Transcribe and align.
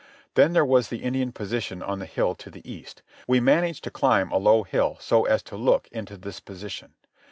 Then 0.33 0.53
there 0.53 0.65
was 0.65 0.87
the 0.87 1.03
Indian 1.03 1.31
position 1.31 1.83
on 1.83 1.99
the 1.99 2.07
hill 2.07 2.33
to 2.33 2.49
the 2.49 2.67
east. 2.67 3.03
We 3.27 3.39
managed 3.39 3.83
to 3.83 3.91
climb 3.91 4.31
a 4.31 4.37
low 4.39 4.63
hill 4.63 4.97
so 4.99 5.25
as 5.25 5.43
to 5.43 5.55
look 5.55 5.87
into 5.91 6.17
this 6.17 6.39
position. 6.39 6.93